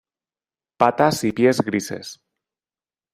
Patas 0.83 1.21
y 1.25 1.31
pies 1.31 1.61
grises. 1.67 2.17